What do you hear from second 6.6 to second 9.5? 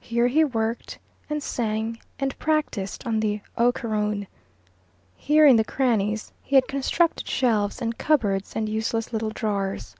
constructed shelves and cupboards and useless little